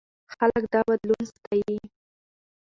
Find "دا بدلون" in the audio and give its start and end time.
0.73-1.23